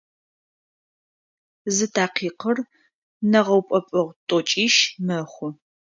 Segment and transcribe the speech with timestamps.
[1.75, 2.57] Зы такъикъыр
[3.31, 5.51] нэгъэупӏэпӏэгъу тӏокӏищ мэхъу.